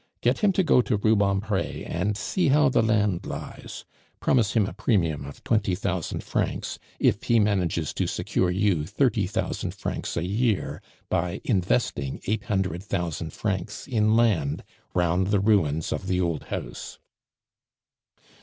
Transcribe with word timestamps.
Get 0.21 0.39
him 0.39 0.51
to 0.53 0.63
go 0.63 0.81
to 0.81 0.97
Rubempre 0.97 1.83
and 1.85 2.17
see 2.17 2.47
how 2.47 2.69
the 2.69 2.81
land 2.81 3.27
lies; 3.27 3.85
promise 4.19 4.53
him 4.53 4.65
a 4.65 4.73
premium 4.73 5.25
of 5.25 5.43
twenty 5.43 5.75
thousand 5.75 6.23
francs 6.23 6.79
if 6.99 7.21
he 7.21 7.39
manages 7.39 7.93
to 7.93 8.07
secure 8.07 8.49
you 8.49 8.87
thirty 8.87 9.27
thousand 9.27 9.75
francs 9.75 10.17
a 10.17 10.25
year 10.25 10.81
by 11.07 11.39
investing 11.43 12.19
eight 12.25 12.45
hundred 12.45 12.81
thousand 12.81 13.31
francs 13.31 13.85
in 13.87 14.15
land 14.15 14.63
round 14.95 15.27
the 15.27 15.39
ruins 15.39 15.91
of 15.93 16.07
the 16.07 16.19
old 16.19 16.45
house." 16.45 16.97